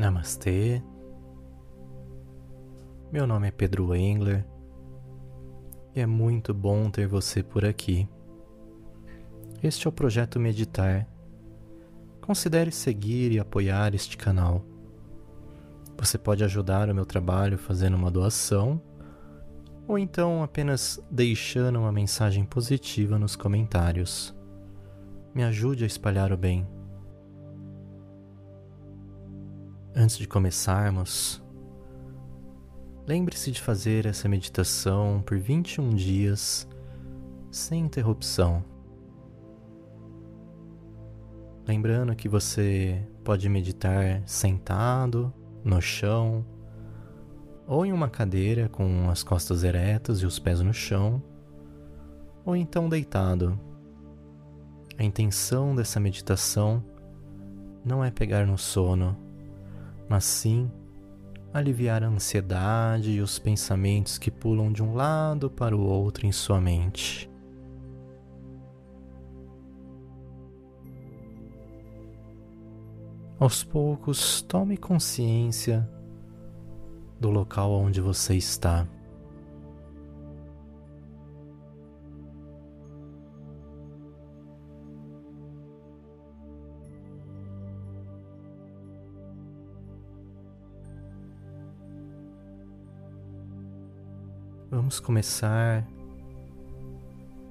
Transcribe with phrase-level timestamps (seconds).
[0.00, 0.82] Namastê.
[3.12, 4.46] Meu nome é Pedro Engler
[5.94, 8.08] e é muito bom ter você por aqui.
[9.62, 11.06] Este é o projeto Meditar.
[12.22, 14.64] Considere seguir e apoiar este canal.
[15.98, 18.80] Você pode ajudar o meu trabalho fazendo uma doação
[19.86, 24.34] ou então apenas deixando uma mensagem positiva nos comentários.
[25.34, 26.79] Me ajude a espalhar o bem.
[29.94, 31.42] Antes de começarmos,
[33.08, 36.68] lembre-se de fazer essa meditação por 21 dias
[37.50, 38.64] sem interrupção.
[41.66, 45.34] Lembrando que você pode meditar sentado,
[45.64, 46.46] no chão,
[47.66, 51.20] ou em uma cadeira com as costas eretas e os pés no chão,
[52.44, 53.58] ou então deitado.
[54.96, 56.80] A intenção dessa meditação
[57.84, 59.29] não é pegar no sono
[60.10, 60.68] mas sim
[61.54, 66.32] aliviar a ansiedade e os pensamentos que pulam de um lado para o outro em
[66.32, 67.30] sua mente.
[73.38, 75.88] Aos poucos, tome consciência
[77.20, 78.86] do local onde você está.
[94.70, 95.84] Vamos começar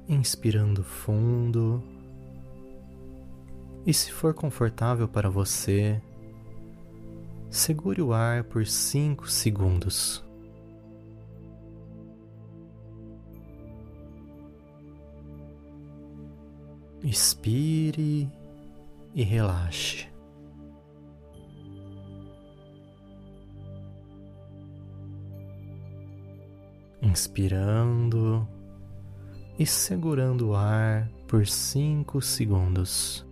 [0.08, 1.84] inspirando fundo.
[3.86, 6.02] E se for confortável para você,
[7.50, 10.24] segure o ar por 5 segundos.
[17.04, 18.32] Expire
[19.14, 20.09] e relaxe.
[27.10, 28.48] Inspirando
[29.58, 33.26] e segurando o ar por cinco segundos.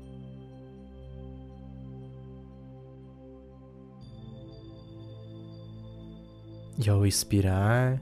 [6.83, 8.01] E ao expirar,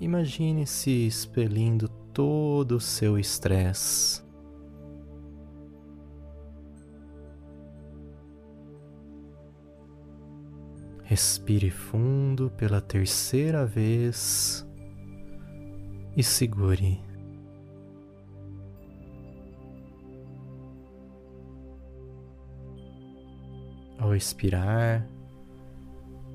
[0.00, 4.22] imagine-se expelindo todo o seu estresse.
[11.12, 14.66] Respire fundo pela terceira vez
[16.16, 16.98] e segure.
[23.98, 25.06] Ao expirar,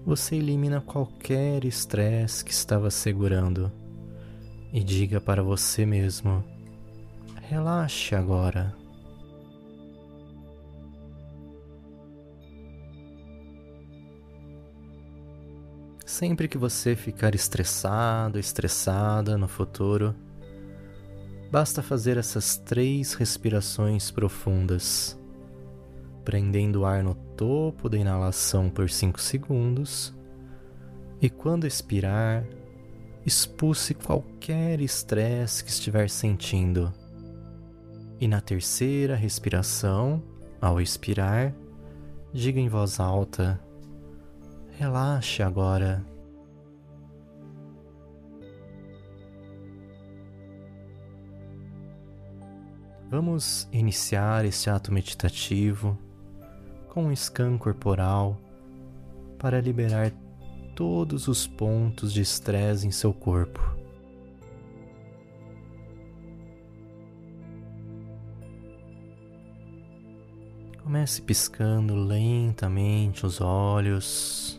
[0.05, 3.71] você elimina qualquer estresse que estava segurando
[4.71, 6.43] e diga para você mesmo:
[7.41, 8.76] relaxe agora.
[16.07, 20.15] Sempre que você ficar estressado, estressada no futuro,
[21.51, 25.19] basta fazer essas três respirações profundas,
[26.23, 30.15] prendendo o ar no topo da inalação por 5 segundos
[31.21, 32.45] e quando expirar,
[33.25, 36.93] expulse qualquer estresse que estiver sentindo.
[38.17, 40.23] E na terceira respiração,
[40.61, 41.53] ao expirar,
[42.31, 43.59] diga em voz alta:
[44.79, 46.05] Relaxe agora.
[53.09, 55.97] Vamos iniciar este ato meditativo
[56.89, 58.37] com um scan corporal
[59.39, 60.11] para liberar
[60.75, 63.75] todos os pontos de estresse em seu corpo.
[70.83, 74.56] Comece piscando lentamente os olhos.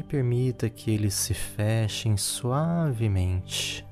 [0.00, 3.86] E permita que eles se fechem suavemente.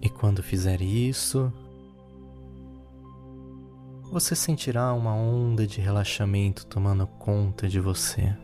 [0.00, 1.52] E quando fizer isso,
[4.10, 8.34] você sentirá uma onda de relaxamento tomando conta de você.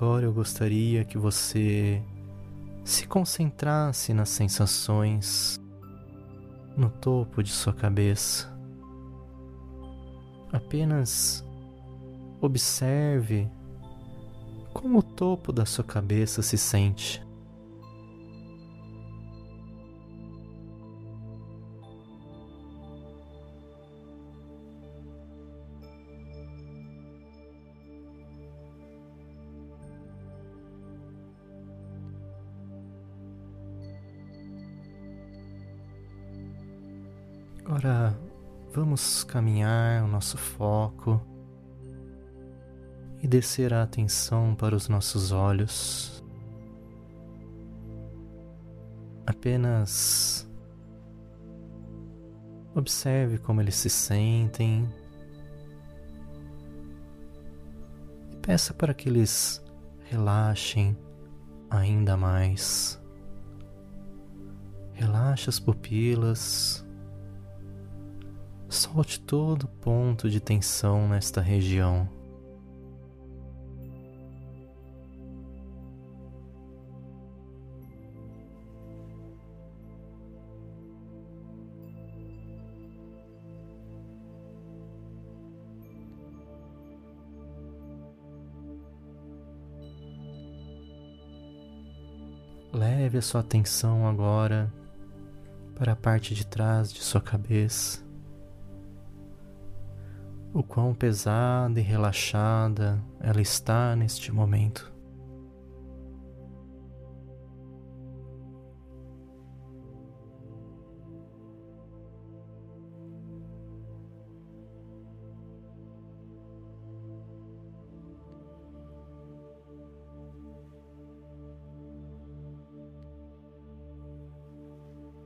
[0.00, 2.00] Agora eu gostaria que você
[2.84, 5.58] se concentrasse nas sensações
[6.76, 8.48] no topo de sua cabeça.
[10.52, 11.44] Apenas
[12.40, 13.50] observe
[14.72, 17.20] como o topo da sua cabeça se sente.
[38.98, 41.22] Vamos caminhar o nosso foco
[43.22, 46.24] e descer a atenção para os nossos olhos.
[49.24, 50.50] Apenas
[52.74, 54.92] observe como eles se sentem
[58.32, 59.64] e peça para que eles
[60.10, 60.98] relaxem
[61.70, 63.00] ainda mais.
[64.92, 66.87] Relaxe as pupilas.
[68.68, 72.06] Solte todo ponto de tensão nesta região.
[92.70, 94.70] Leve a sua atenção agora
[95.74, 98.07] para a parte de trás de sua cabeça
[100.58, 104.92] o quão pesada e relaxada ela está neste momento.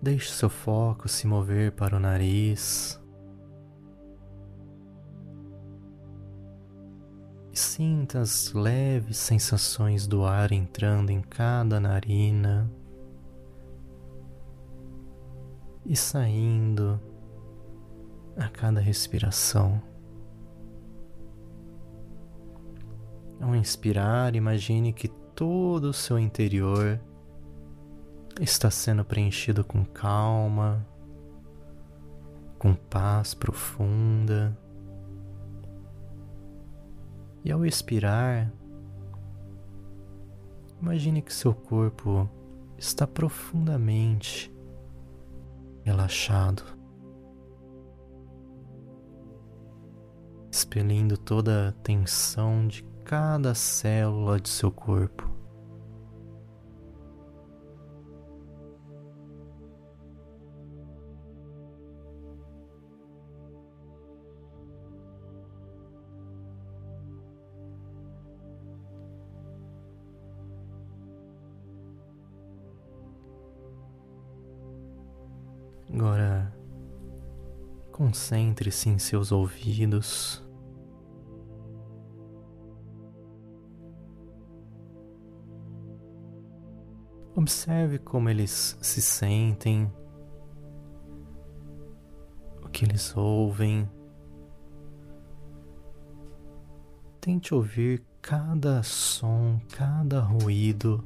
[0.03, 3.02] Deixe seu foco se mover para o nariz,
[7.83, 12.71] Sinta as leves sensações do ar entrando em cada narina
[15.85, 17.01] e saindo
[18.37, 19.83] a cada respiração.
[23.41, 27.01] Ao inspirar, imagine que todo o seu interior
[28.41, 30.87] está sendo preenchido com calma,
[32.61, 34.57] com paz profunda.
[37.45, 38.53] E ao expirar,
[40.81, 42.31] imagine que seu corpo
[42.79, 44.53] está profundamente
[45.85, 46.63] relaxado,
[50.51, 55.32] expelindo toda a tensão de cada célula de seu corpo.
[78.13, 80.45] Concentre-se em seus ouvidos.
[87.35, 89.91] Observe como eles se sentem,
[92.63, 93.91] o que eles ouvem.
[97.19, 101.03] Tente ouvir cada som, cada ruído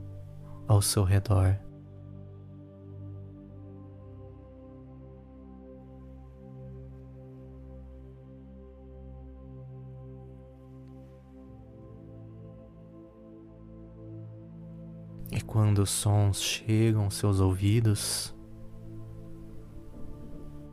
[0.67, 1.66] ao seu redor.
[15.57, 18.37] Quando os sons chegam aos seus ouvidos,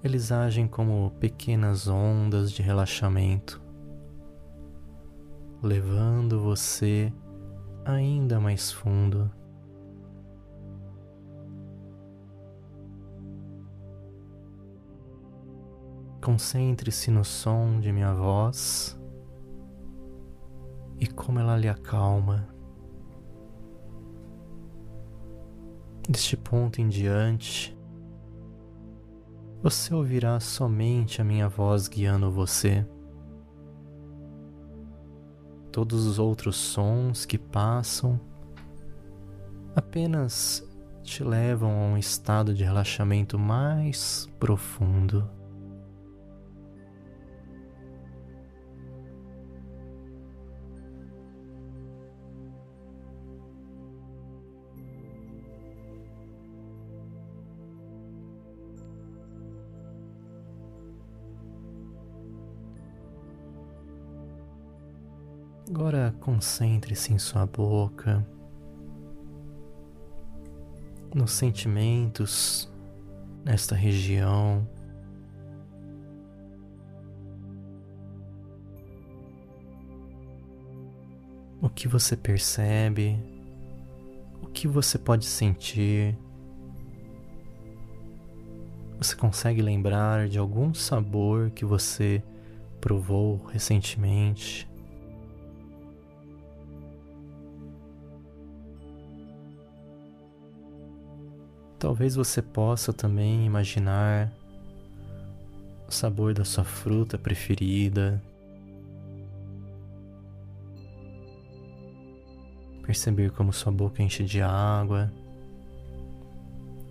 [0.04, 3.62] eles agem como pequenas ondas de relaxamento,
[5.62, 7.14] levando você
[7.86, 9.32] ainda mais fundo.
[16.22, 19.00] Concentre-se no som de minha voz
[21.00, 22.53] e como ela lhe acalma.
[26.08, 27.78] Deste ponto em diante,
[29.62, 32.86] você ouvirá somente a minha voz guiando você.
[35.72, 38.20] Todos os outros sons que passam
[39.74, 40.68] apenas
[41.02, 45.30] te levam a um estado de relaxamento mais profundo.
[65.76, 68.24] Agora concentre-se em sua boca,
[71.16, 72.72] nos sentimentos
[73.44, 74.68] nesta região.
[81.60, 83.20] O que você percebe,
[84.44, 86.16] o que você pode sentir,
[89.00, 92.24] Você consegue lembrar de algum sabor que você
[92.80, 94.66] provou recentemente?
[101.84, 104.32] Talvez você possa também imaginar
[105.86, 108.24] o sabor da sua fruta preferida.
[112.84, 115.12] Perceber como sua boca enche de água.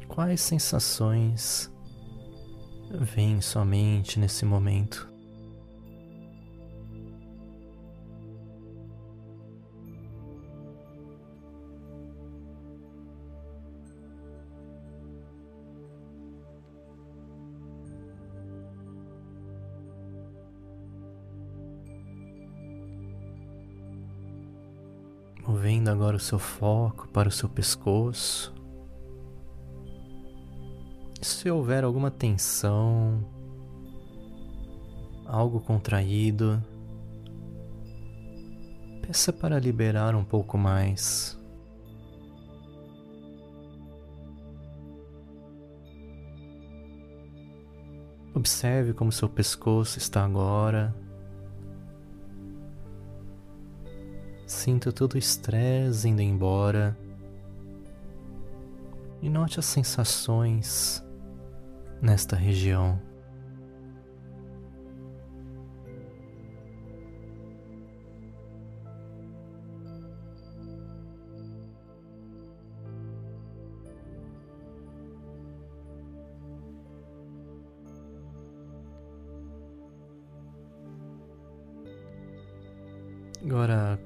[0.09, 1.73] Quais sensações
[2.91, 5.11] vêm em sua mente nesse momento?
[25.53, 28.55] Movendo agora o seu foco para o seu pescoço.
[31.21, 33.23] Se houver alguma tensão,
[35.27, 36.61] algo contraído,
[39.07, 41.39] peça para liberar um pouco mais.
[48.35, 51.02] Observe como seu pescoço está agora.
[54.63, 56.97] Sinta todo o estresse indo embora.
[59.21, 61.05] E note as sensações
[62.01, 62.97] nesta região.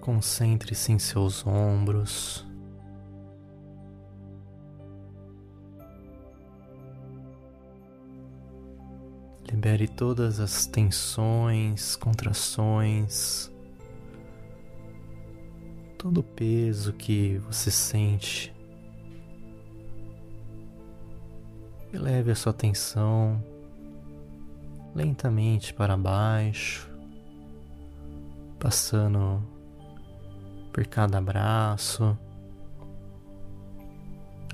[0.06, 2.46] Concentre-se em seus ombros.
[9.50, 13.52] Libere todas as tensões, contrações,
[15.98, 18.54] todo o peso que você sente.
[21.92, 23.42] E leve a sua atenção
[24.94, 26.88] lentamente para baixo
[28.58, 29.55] passando
[30.76, 32.14] por cada braço,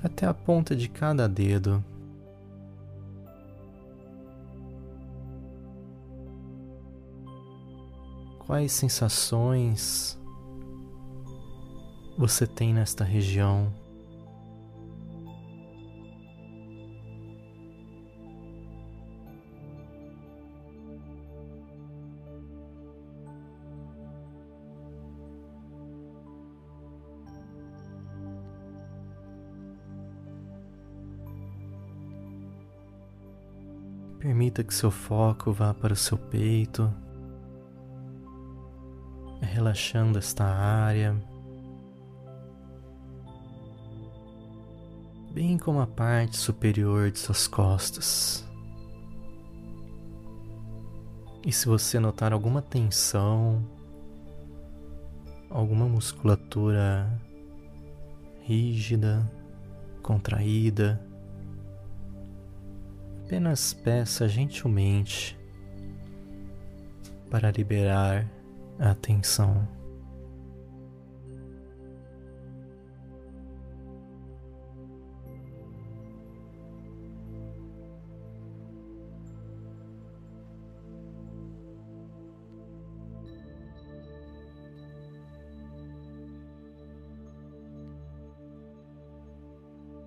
[0.01, 1.83] até a ponta de cada dedo.
[8.39, 10.17] Quais sensações
[12.17, 13.73] você tem nesta região?
[34.53, 36.93] Permita que seu foco vá para o seu peito,
[39.41, 41.15] relaxando esta área,
[45.31, 48.47] bem como a parte superior de suas costas.
[51.43, 53.67] E se você notar alguma tensão,
[55.49, 57.19] alguma musculatura
[58.45, 59.27] rígida,
[60.03, 61.03] contraída,
[63.33, 65.35] apenas peça gentilmente
[67.31, 68.29] para liberar
[68.77, 69.67] a atenção.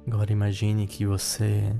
[0.06, 1.74] Agora imagine que você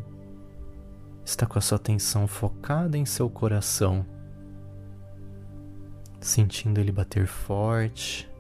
[1.27, 4.07] está com a sua atenção focada em seu coração,
[6.21, 8.31] sentindo ele bater forte,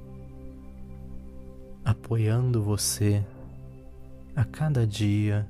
[1.85, 3.27] apoiando você
[4.37, 5.49] a cada dia,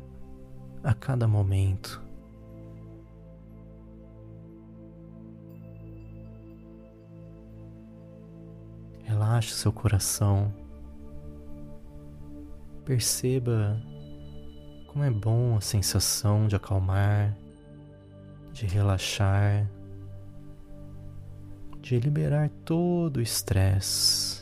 [0.82, 2.02] a cada momento.
[9.04, 10.52] Relaxe seu coração.
[12.84, 13.78] Perceba
[14.96, 17.36] como é bom a sensação de acalmar,
[18.50, 19.70] de relaxar,
[21.82, 24.35] de liberar todo o estresse.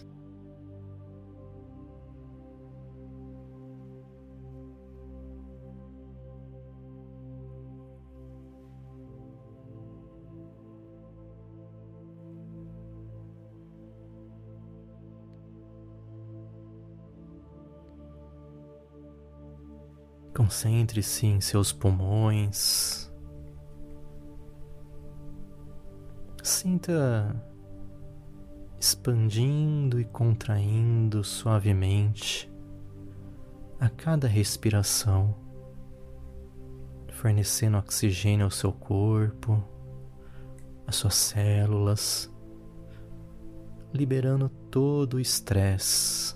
[20.35, 23.09] Concentre-se em seus pulmões.
[26.43, 27.41] Sinta
[28.81, 32.53] expandindo e contraindo suavemente
[33.81, 35.35] a cada respiração,
[37.13, 39.63] fornecendo oxigênio ao seu corpo,
[40.87, 42.31] às suas células,
[43.93, 46.35] liberando todo o estresse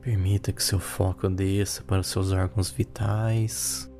[0.00, 3.90] Permita que seu foco desça para os seus órgãos vitais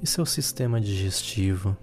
[0.00, 1.76] e seu sistema digestivo.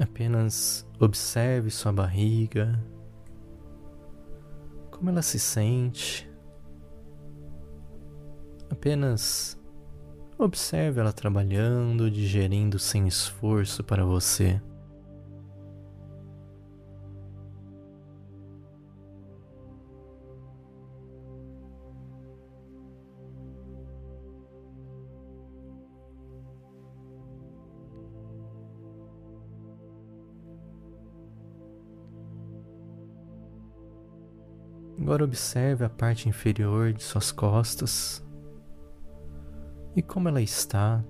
[0.00, 2.82] Apenas observe sua barriga,
[4.90, 6.28] como ela se sente.
[8.70, 9.60] Apenas
[10.38, 14.60] observe ela trabalhando, digerindo sem esforço para você.
[35.08, 38.22] Agora observe a parte inferior de suas costas
[39.96, 41.02] e como ela está.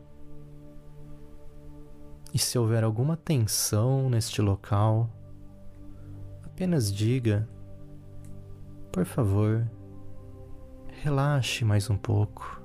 [2.32, 5.10] E se houver alguma tensão neste local,
[6.44, 7.48] apenas diga,
[8.92, 9.68] por favor,
[11.02, 12.57] relaxe mais um pouco.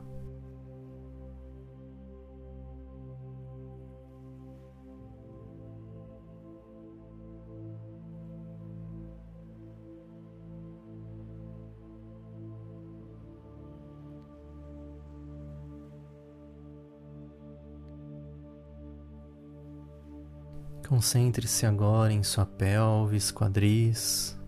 [20.94, 24.40] Concentre-se agora em sua pelvis, quadris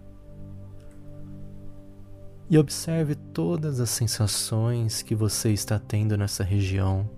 [2.47, 7.09] e observe todas as sensações que você está tendo nessa região.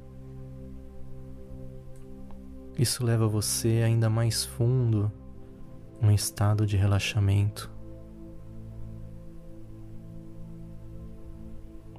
[2.80, 5.12] Isso leva você ainda mais fundo
[6.02, 7.70] num estado de relaxamento.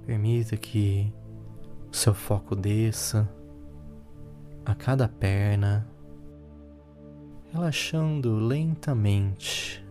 [0.06, 1.12] Permita que
[1.92, 3.28] o seu foco desça
[4.64, 5.86] a cada perna
[7.52, 9.84] relaxando lentamente.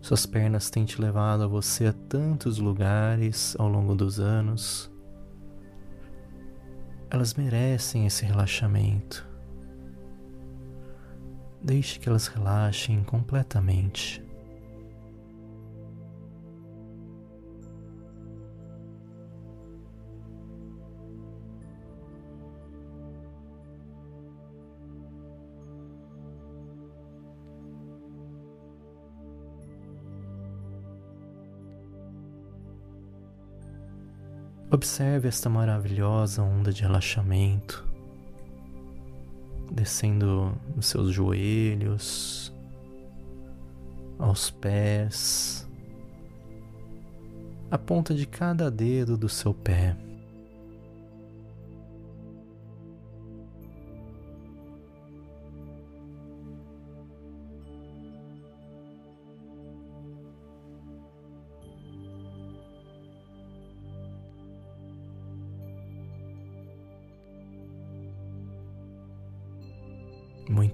[0.00, 4.90] Suas pernas têm te levado a você a tantos lugares ao longo dos anos.
[7.10, 9.26] Elas merecem esse relaxamento.
[11.62, 14.22] Deixe que elas relaxem completamente.
[34.74, 37.84] Observe esta maravilhosa onda de relaxamento
[39.70, 42.52] descendo nos seus joelhos,
[44.18, 45.64] aos pés,
[47.70, 49.96] a ponta de cada dedo do seu pé.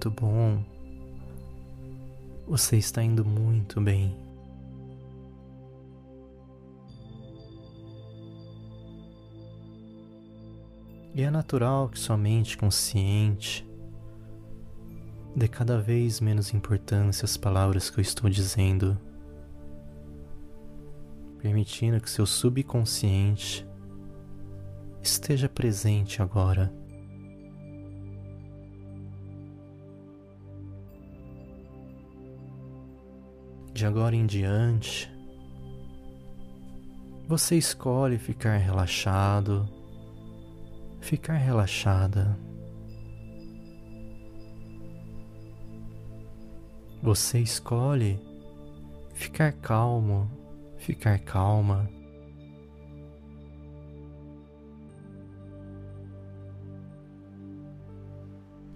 [0.03, 0.63] Muito bom.
[2.47, 4.17] Você está indo muito bem.
[11.13, 13.63] E é natural que sua mente consciente
[15.35, 18.97] dê cada vez menos importância às palavras que eu estou dizendo,
[21.37, 23.67] permitindo que seu subconsciente
[24.99, 26.80] esteja presente agora.
[33.81, 35.11] De agora em diante,
[37.27, 39.67] você escolhe ficar relaxado,
[40.99, 42.37] ficar relaxada.
[47.01, 48.19] Você escolhe
[49.15, 50.29] ficar calmo,
[50.77, 51.89] ficar calma.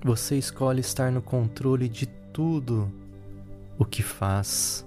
[0.04, 2.91] Você escolhe estar no controle de tudo
[3.78, 4.85] o que faz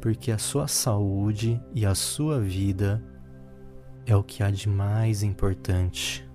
[0.00, 3.02] porque a sua saúde e a sua vida
[4.06, 6.26] é o que há de mais importante.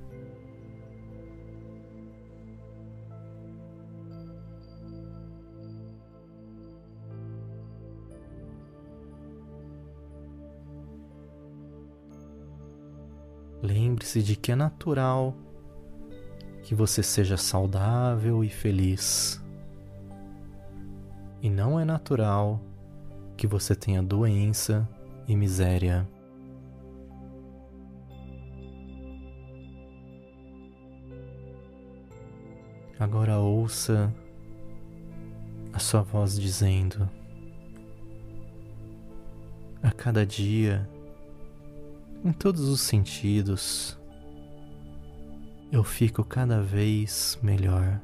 [13.61, 15.33] Lembre-se de que é natural
[16.63, 19.41] que você seja saudável e feliz.
[21.41, 22.59] E não é natural
[23.35, 24.87] que você tenha doença
[25.27, 26.07] e miséria.
[32.99, 34.13] Agora ouça
[35.73, 37.09] a sua voz dizendo:
[39.81, 40.87] A cada dia
[42.23, 43.99] em todos os sentidos,
[45.69, 47.99] eu fico cada vez melhor.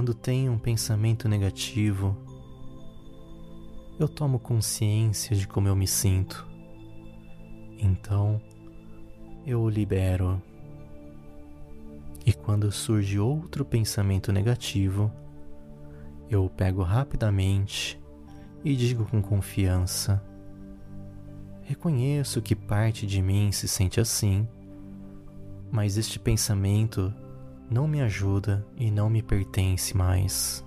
[0.00, 2.16] Quando tenho um pensamento negativo,
[3.98, 6.48] eu tomo consciência de como eu me sinto.
[7.78, 8.40] Então,
[9.46, 10.40] eu o libero.
[12.24, 15.12] E quando surge outro pensamento negativo,
[16.30, 18.00] eu o pego rapidamente
[18.64, 20.24] e digo com confiança:
[21.60, 24.48] Reconheço que parte de mim se sente assim,
[25.70, 27.12] mas este pensamento
[27.70, 30.64] não me ajuda e não me pertence mais.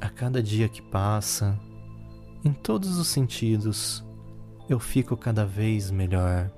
[0.00, 1.56] A cada dia que passa,
[2.44, 4.04] em todos os sentidos,
[4.68, 6.50] eu fico cada vez melhor.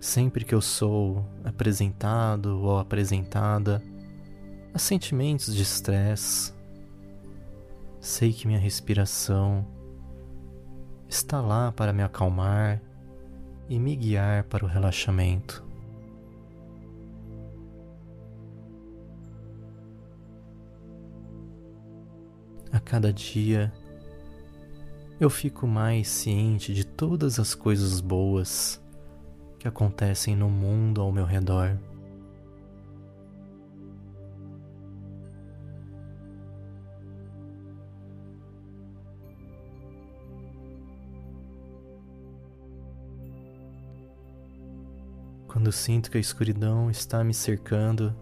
[0.00, 3.82] Sempre que eu sou apresentado ou apresentada
[4.74, 6.55] a sentimentos de estresse,
[8.06, 9.66] sei que minha respiração
[11.08, 12.80] está lá para me acalmar
[13.68, 15.66] e me guiar para o relaxamento.
[22.70, 23.72] A cada dia
[25.18, 28.80] eu fico mais ciente de todas as coisas boas
[29.58, 31.76] que acontecem no mundo ao meu redor.
[45.66, 48.14] Quando sinto que a escuridão está me cercando,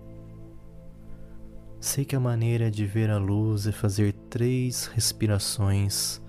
[1.78, 6.22] Sei que a maneira de ver a luz é fazer três respirações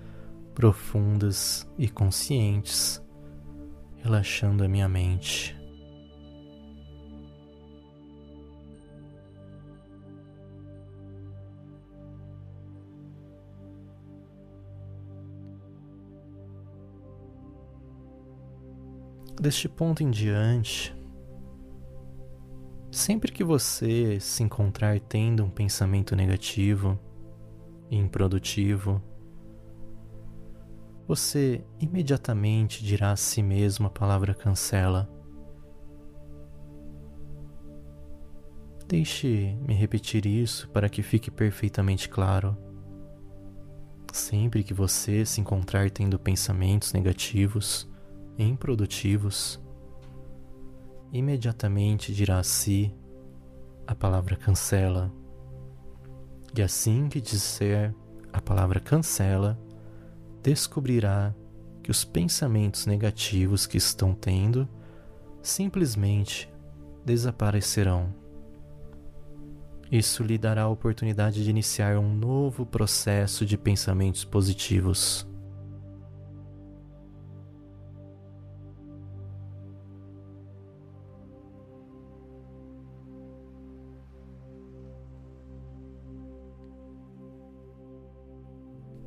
[0.54, 3.02] profundas e conscientes,
[4.02, 5.56] relaxando a minha mente.
[19.40, 20.95] Deste ponto em diante,
[22.96, 26.98] Sempre que você se encontrar tendo um pensamento negativo
[27.90, 29.02] e improdutivo,
[31.06, 35.10] você imediatamente dirá a si mesmo a palavra cancela.
[38.88, 42.56] Deixe-me repetir isso para que fique perfeitamente claro.
[44.10, 47.86] Sempre que você se encontrar tendo pensamentos negativos
[48.38, 49.60] e improdutivos,
[51.16, 52.94] imediatamente dirá a si
[53.86, 55.12] a palavra cancela.
[56.56, 57.94] E assim que disser
[58.32, 59.58] a palavra cancela,
[60.42, 61.34] descobrirá
[61.82, 64.68] que os pensamentos negativos que estão tendo
[65.42, 66.52] simplesmente
[67.04, 68.12] desaparecerão.
[69.90, 75.26] Isso lhe dará a oportunidade de iniciar um novo processo de pensamentos positivos.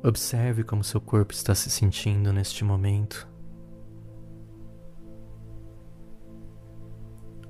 [0.02, 3.28] Observe como seu corpo está se sentindo neste momento.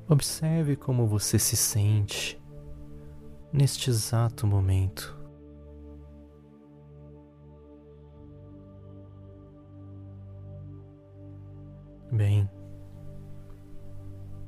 [0.09, 2.43] Observe como você se sente
[3.53, 5.17] neste exato momento.
[12.11, 12.51] Bem,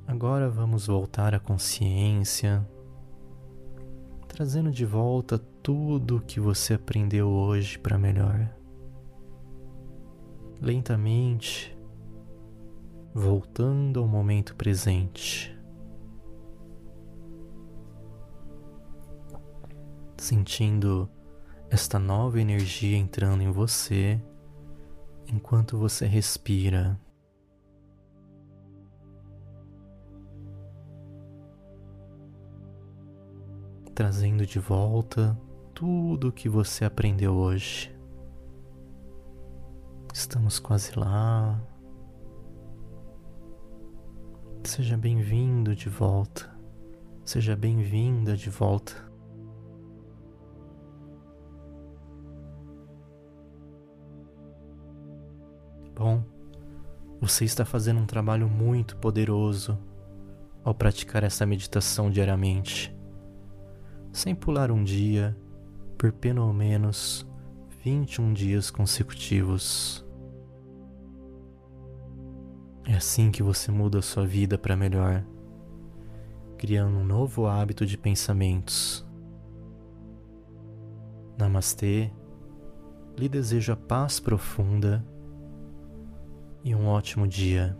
[0.09, 2.69] agora vamos voltar à consciência
[4.27, 8.49] trazendo de volta tudo o que você aprendeu hoje para melhor.
[10.61, 11.77] Lentamente,
[13.15, 15.53] voltando ao momento presente.
[20.23, 21.11] sentindo
[21.69, 24.23] esta nova energia entrando em você
[25.27, 26.99] enquanto você respira.
[33.95, 35.37] Trazendo de volta
[35.83, 37.93] tudo o que você aprendeu hoje.
[40.15, 41.61] Estamos quase lá.
[44.63, 46.49] Seja bem-vindo de volta.
[47.25, 48.93] Seja bem-vinda de volta.
[55.97, 56.23] Bom,
[57.21, 59.77] você está fazendo um trabalho muito poderoso
[60.63, 62.97] ao praticar essa meditação diariamente,
[64.13, 65.37] sem pular um dia
[66.03, 67.25] por pelo menos
[67.85, 70.05] 21 dias consecutivos.
[72.85, 75.25] É assim que você muda a sua vida para melhor,
[76.59, 79.07] criando um novo hábito de pensamentos.
[81.39, 82.11] Namastê,
[83.17, 85.07] lhe desejo a paz profunda
[86.65, 87.79] e um ótimo dia.